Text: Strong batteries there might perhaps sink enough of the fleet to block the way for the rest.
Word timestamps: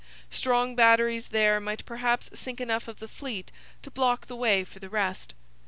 Strong 0.31 0.75
batteries 0.75 1.27
there 1.27 1.59
might 1.59 1.85
perhaps 1.85 2.31
sink 2.33 2.59
enough 2.59 2.87
of 2.87 2.97
the 2.97 3.07
fleet 3.07 3.51
to 3.83 3.91
block 3.91 4.25
the 4.25 4.35
way 4.35 4.63
for 4.63 4.79
the 4.79 4.89
rest. 4.89 5.35